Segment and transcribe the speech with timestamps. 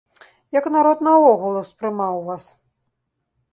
[0.57, 2.49] Як народ наогул успрымаў вас?